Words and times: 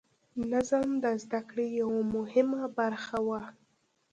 نظم 0.51 0.87
د 1.03 1.05
زده 1.23 1.41
کړې 1.49 1.67
یوه 1.79 2.01
مهمه 2.15 2.63
برخه 2.79 3.17
وه. 3.27 3.41